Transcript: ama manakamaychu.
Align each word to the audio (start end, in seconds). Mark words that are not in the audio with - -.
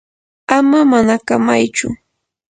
ama 0.57 0.79
manakamaychu. 0.91 1.87